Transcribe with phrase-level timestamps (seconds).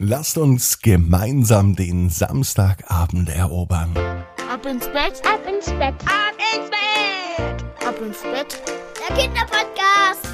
[0.00, 3.90] Lasst uns gemeinsam den Samstagabend erobern.
[4.48, 8.62] Ab ins Bett, ab ins Bett, ab ins Bett, ab ins Bett.
[9.08, 10.28] Der Kinderpodcast.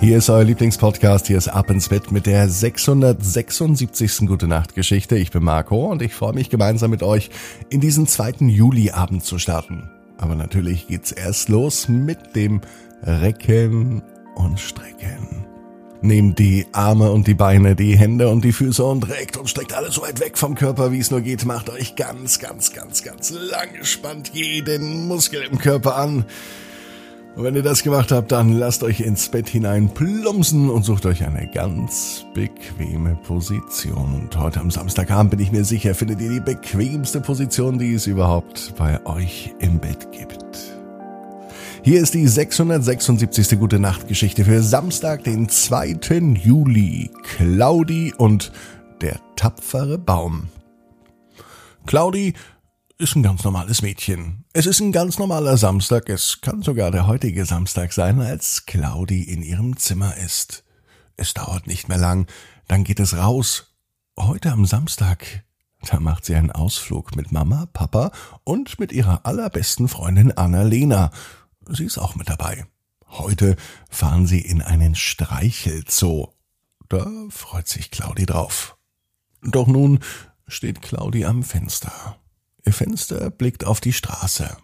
[0.00, 4.26] Hier ist euer Lieblingspodcast, hier ist Ab ins Bett mit der 676.
[4.26, 5.16] Gute Nacht Geschichte.
[5.16, 7.30] Ich bin Marco und ich freue mich gemeinsam mit euch
[7.68, 9.88] in diesen zweiten Juliabend zu starten.
[10.18, 12.60] Aber natürlich geht's erst los mit dem
[13.04, 14.02] Recken
[14.34, 15.49] und Strecken.
[16.02, 19.74] Nehmt die Arme und die Beine, die Hände und die Füße und reckt und streckt
[19.74, 21.44] alles so weit weg vom Körper, wie es nur geht.
[21.44, 26.24] Macht euch ganz, ganz, ganz, ganz lang gespannt jeden Muskel im Körper an.
[27.36, 31.06] Und wenn ihr das gemacht habt, dann lasst euch ins Bett hinein plumpsen und sucht
[31.06, 34.14] euch eine ganz bequeme Position.
[34.14, 38.06] Und heute am Samstagabend bin ich mir sicher, findet ihr die bequemste Position, die es
[38.06, 40.39] überhaupt bei euch im Bett gibt.
[41.82, 43.58] Hier ist die 676.
[43.58, 46.36] Gute Nacht Geschichte für Samstag, den 2.
[46.42, 47.10] Juli.
[47.22, 48.52] Claudi und
[49.00, 50.48] der tapfere Baum.
[51.86, 52.34] Claudi
[52.98, 54.44] ist ein ganz normales Mädchen.
[54.52, 56.10] Es ist ein ganz normaler Samstag.
[56.10, 60.64] Es kann sogar der heutige Samstag sein, als Claudi in ihrem Zimmer ist.
[61.16, 62.26] Es dauert nicht mehr lang,
[62.68, 63.74] dann geht es raus.
[64.18, 65.44] Heute am Samstag,
[65.88, 68.12] da macht sie einen Ausflug mit Mama, Papa
[68.44, 71.10] und mit ihrer allerbesten Freundin Annalena.
[71.70, 72.66] Sie ist auch mit dabei.
[73.06, 73.56] Heute
[73.88, 76.28] fahren sie in einen Streichelzoo.
[76.88, 78.76] Da freut sich Claudi drauf.
[79.42, 80.00] Doch nun
[80.46, 82.18] steht Claudi am Fenster.
[82.64, 84.56] Ihr Fenster blickt auf die Straße.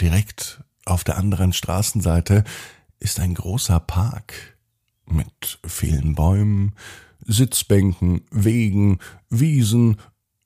[0.00, 2.44] Direkt auf der anderen Straßenseite
[2.98, 4.56] ist ein großer Park
[5.06, 6.74] mit vielen Bäumen,
[7.20, 10.00] Sitzbänken, Wegen, Wiesen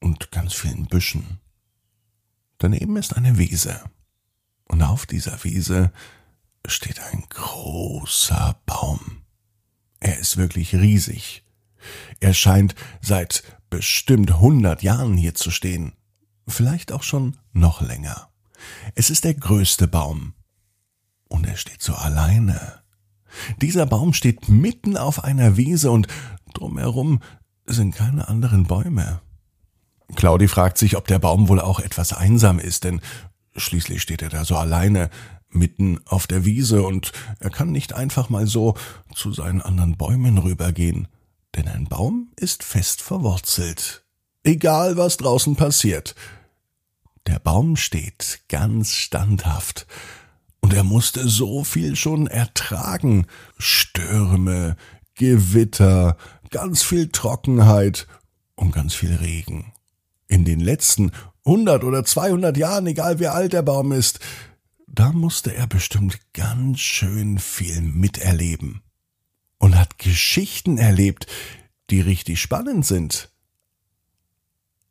[0.00, 1.40] und ganz vielen Büschen.
[2.58, 3.80] Daneben ist eine Wiese.
[4.74, 5.92] Und auf dieser Wiese
[6.66, 9.22] steht ein großer Baum.
[10.00, 11.44] Er ist wirklich riesig.
[12.18, 15.92] Er scheint seit bestimmt hundert Jahren hier zu stehen.
[16.48, 18.30] Vielleicht auch schon noch länger.
[18.96, 20.34] Es ist der größte Baum.
[21.28, 22.82] Und er steht so alleine.
[23.62, 26.08] Dieser Baum steht mitten auf einer Wiese und
[26.52, 27.20] drumherum
[27.64, 29.20] sind keine anderen Bäume.
[30.16, 33.00] Claudi fragt sich, ob der Baum wohl auch etwas einsam ist, denn
[33.56, 35.10] Schließlich steht er da so alleine
[35.50, 38.74] mitten auf der Wiese und er kann nicht einfach mal so
[39.14, 41.08] zu seinen anderen Bäumen rübergehen,
[41.54, 44.04] denn ein Baum ist fest verwurzelt.
[44.42, 46.14] Egal was draußen passiert.
[47.26, 49.86] Der Baum steht ganz standhaft
[50.60, 53.26] und er musste so viel schon ertragen.
[53.58, 54.76] Stürme,
[55.14, 56.16] Gewitter,
[56.50, 58.06] ganz viel Trockenheit
[58.56, 59.72] und ganz viel Regen.
[60.26, 61.12] In den letzten
[61.44, 64.20] 100 oder 200 Jahren, egal wie alt der Baum ist,
[64.86, 68.82] da musste er bestimmt ganz schön viel miterleben.
[69.58, 71.26] Und hat Geschichten erlebt,
[71.90, 73.30] die richtig spannend sind.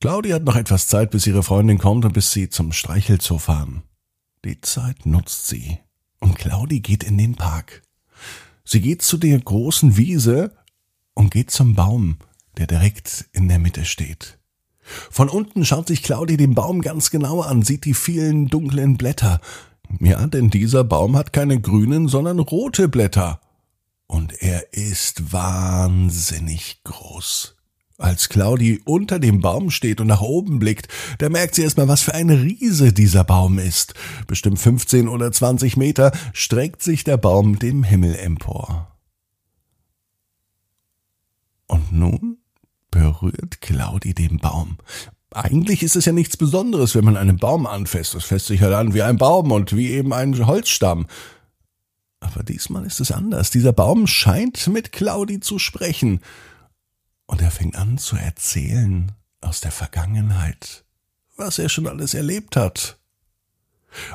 [0.00, 3.82] Claudia hat noch etwas Zeit, bis ihre Freundin kommt und bis sie zum Streichelzoo fahren.
[4.44, 5.78] Die Zeit nutzt sie.
[6.20, 7.82] Und Claudi geht in den Park.
[8.64, 10.56] Sie geht zu der großen Wiese
[11.14, 12.18] und geht zum Baum,
[12.56, 14.38] der direkt in der Mitte steht.
[15.10, 19.40] Von unten schaut sich Claudi den Baum ganz genau an, sieht die vielen dunklen Blätter.
[20.00, 23.40] Ja, denn dieser Baum hat keine grünen, sondern rote Blätter.
[24.06, 27.56] Und er ist wahnsinnig groß.
[27.98, 32.02] Als Claudi unter dem Baum steht und nach oben blickt, da merkt sie erstmal, was
[32.02, 33.94] für ein Riese dieser Baum ist.
[34.26, 38.98] Bestimmt 15 oder 20 Meter streckt sich der Baum dem Himmel empor.
[41.66, 42.38] Und nun
[43.06, 44.78] berührt Claudi den Baum.
[45.30, 48.14] Eigentlich ist es ja nichts Besonderes, wenn man einen Baum anfasst.
[48.14, 51.06] Das fässt sich halt an wie ein Baum und wie eben ein Holzstamm.
[52.20, 53.50] Aber diesmal ist es anders.
[53.50, 56.20] Dieser Baum scheint mit Claudi zu sprechen.
[57.26, 60.84] Und er fängt an zu erzählen aus der Vergangenheit,
[61.36, 62.98] was er schon alles erlebt hat.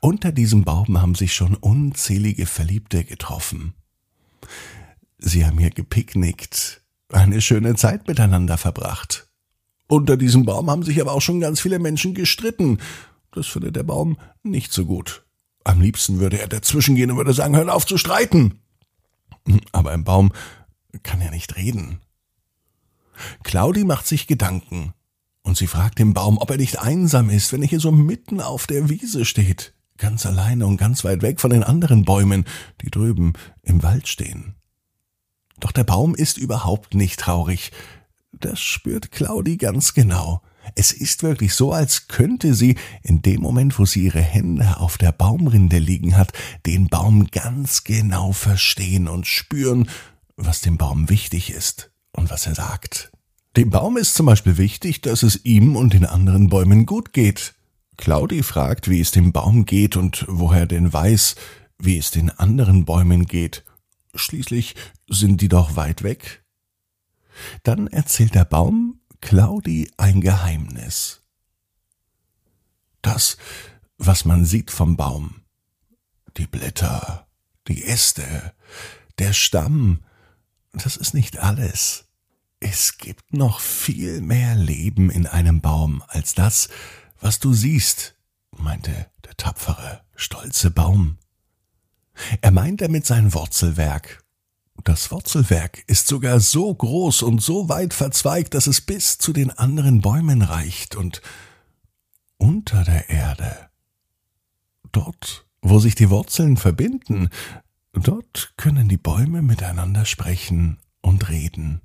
[0.00, 3.74] Unter diesem Baum haben sich schon unzählige Verliebte getroffen.
[5.18, 6.82] Sie haben hier gepicknickt,
[7.12, 9.28] eine schöne Zeit miteinander verbracht.
[9.88, 12.78] Unter diesem Baum haben sich aber auch schon ganz viele Menschen gestritten.
[13.32, 15.24] Das findet der Baum nicht so gut.
[15.64, 18.60] Am liebsten würde er dazwischen gehen und würde sagen, hör auf zu streiten.
[19.72, 20.32] Aber ein Baum
[21.02, 22.00] kann ja nicht reden.
[23.44, 24.92] Claudi macht sich Gedanken
[25.42, 28.40] und sie fragt den Baum, ob er nicht einsam ist, wenn er hier so mitten
[28.40, 32.44] auf der Wiese steht, ganz alleine und ganz weit weg von den anderen Bäumen,
[32.82, 34.56] die drüben im Wald stehen.
[35.60, 37.72] Doch der Baum ist überhaupt nicht traurig.
[38.32, 40.42] Das spürt Claudi ganz genau.
[40.74, 44.98] Es ist wirklich so, als könnte sie in dem Moment, wo sie ihre Hände auf
[44.98, 46.32] der Baumrinde liegen hat,
[46.66, 49.88] den Baum ganz genau verstehen und spüren,
[50.36, 53.12] was dem Baum wichtig ist und was er sagt.
[53.56, 57.54] Dem Baum ist zum Beispiel wichtig, dass es ihm und den anderen Bäumen gut geht.
[57.96, 61.36] Claudi fragt, wie es dem Baum geht und woher denn weiß,
[61.78, 63.64] wie es den anderen Bäumen geht.
[64.16, 64.74] Schließlich
[65.08, 66.44] sind die doch weit weg.
[67.62, 71.22] Dann erzählt der Baum Claudi ein Geheimnis.
[73.02, 73.36] Das,
[73.98, 75.42] was man sieht vom Baum,
[76.36, 77.26] die Blätter,
[77.68, 78.54] die Äste,
[79.18, 80.04] der Stamm,
[80.72, 82.04] das ist nicht alles.
[82.60, 86.68] Es gibt noch viel mehr Leben in einem Baum als das,
[87.20, 88.14] was du siehst,
[88.50, 91.18] meinte der tapfere, stolze Baum.
[92.40, 94.24] Er meint damit sein Wurzelwerk.
[94.84, 99.50] Das Wurzelwerk ist sogar so groß und so weit verzweigt, dass es bis zu den
[99.50, 101.22] anderen Bäumen reicht und
[102.38, 103.68] unter der Erde.
[104.92, 107.30] Dort, wo sich die Wurzeln verbinden,
[107.92, 111.80] dort können die Bäume miteinander sprechen und reden.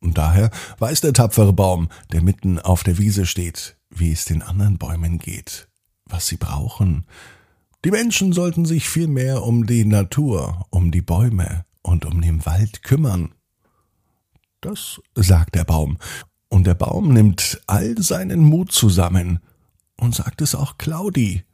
[0.00, 4.42] Und daher weiß der tapfere Baum, der mitten auf der Wiese steht, wie es den
[4.42, 5.68] anderen Bäumen geht,
[6.06, 7.06] was sie brauchen.
[7.84, 12.44] Die Menschen sollten sich viel mehr um die Natur, um die Bäume und um den
[12.44, 13.34] Wald kümmern.
[14.60, 15.96] Das sagt der Baum,
[16.50, 19.38] und der Baum nimmt all seinen Mut zusammen
[19.96, 21.44] und sagt es auch Claudi.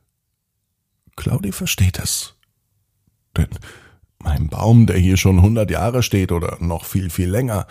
[1.14, 2.34] Claudi versteht es.
[3.36, 3.48] Denn
[4.18, 7.66] mein Baum, der hier schon hundert Jahre steht oder noch viel, viel länger,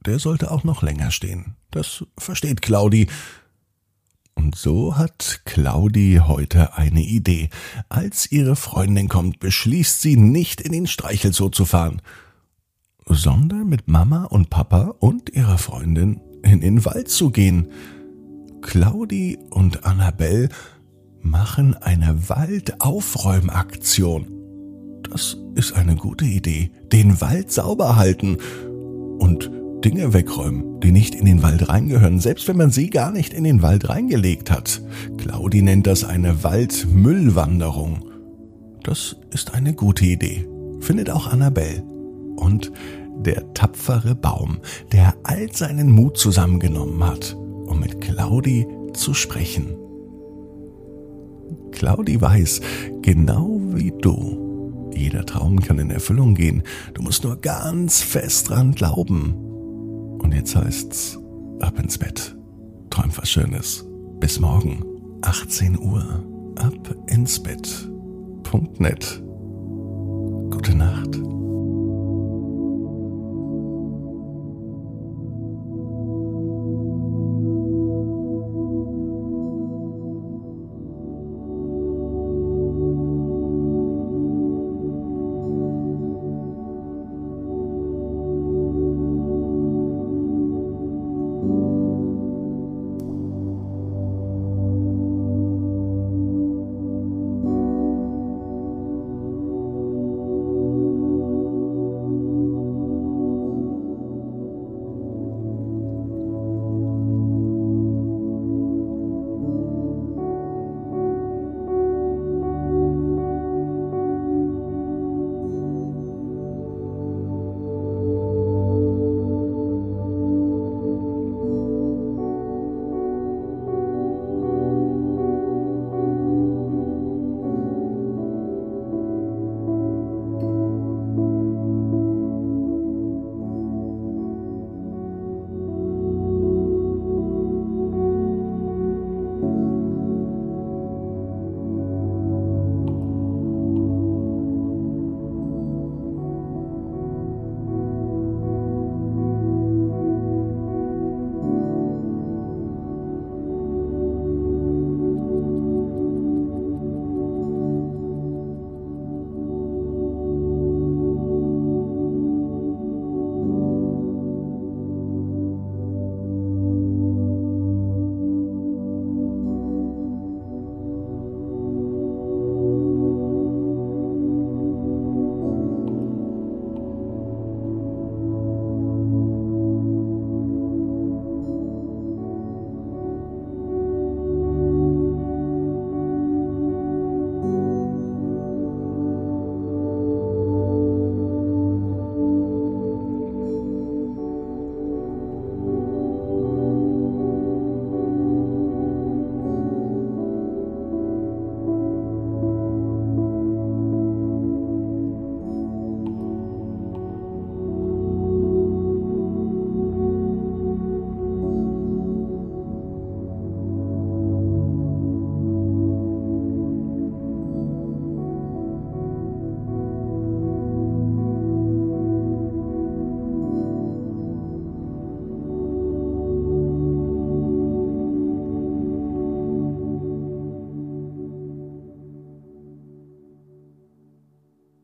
[0.00, 1.56] der sollte auch noch länger stehen.
[1.70, 3.08] Das versteht Claudi.
[4.36, 7.48] Und so hat Claudi heute eine Idee.
[7.88, 12.02] Als ihre Freundin kommt, beschließt sie nicht in den Streichelzoo zu fahren,
[13.06, 17.68] sondern mit Mama und Papa und ihrer Freundin in den Wald zu gehen.
[18.60, 20.50] Claudi und Annabelle
[21.22, 24.26] machen eine Waldaufräumaktion.
[25.10, 26.70] Das ist eine gute Idee.
[26.92, 28.38] Den Wald sauber halten
[29.18, 29.50] und
[29.86, 33.44] Dinge wegräumen, die nicht in den Wald reingehören, selbst wenn man sie gar nicht in
[33.44, 34.82] den Wald reingelegt hat.
[35.16, 38.04] Claudi nennt das eine Waldmüllwanderung.
[38.82, 40.44] Das ist eine gute Idee,
[40.80, 41.84] findet auch Annabelle.
[42.34, 42.72] Und
[43.20, 44.58] der tapfere Baum,
[44.90, 49.76] der all seinen Mut zusammengenommen hat, um mit Claudi zu sprechen.
[51.70, 52.60] Claudi weiß,
[53.02, 56.64] genau wie du, jeder Traum kann in Erfüllung gehen.
[56.94, 59.45] Du musst nur ganz fest dran glauben.
[60.18, 61.18] Und jetzt heißt's,
[61.60, 62.36] ab ins Bett.
[62.90, 63.84] Träum was Schönes.
[64.20, 64.82] Bis morgen,
[65.22, 66.24] 18 Uhr.
[66.56, 67.88] Ab ins Bett.
[68.42, 69.22] Punkt net.
[70.50, 71.18] Gute Nacht.